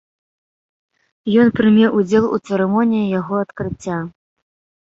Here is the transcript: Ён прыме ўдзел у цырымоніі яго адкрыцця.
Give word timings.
Ён 1.43 1.47
прыме 1.59 1.85
ўдзел 1.97 2.25
у 2.39 2.39
цырымоніі 2.47 3.13
яго 3.19 3.33
адкрыцця. 3.49 3.97